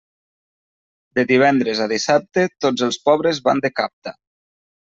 [1.19, 4.19] De divendres a dissabte, tots els pobres van de capta.